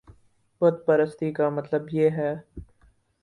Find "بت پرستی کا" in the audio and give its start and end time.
0.61-1.49